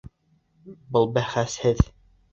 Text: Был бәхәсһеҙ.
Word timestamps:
Был 0.97 1.05
бәхәсһеҙ. 1.19 1.85